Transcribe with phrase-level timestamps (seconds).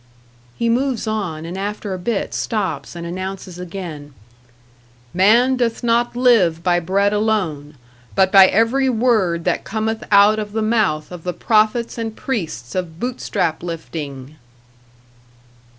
[0.57, 4.15] He moves on, and after a bit stops and announces again,
[5.13, 7.75] "Man doth not live by bread alone,
[8.15, 12.73] but by every word that cometh out of the mouth of the prophets and priests
[12.73, 14.37] of Bootstrap lifting."